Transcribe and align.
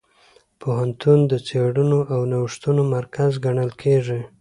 پوهنتون 0.59 1.19
د 1.31 1.33
څېړنو 1.47 1.99
او 2.13 2.21
نوښتونو 2.31 2.81
مرکز 2.95 3.31
ګڼل 3.45 3.71
کېږي. 3.81 4.21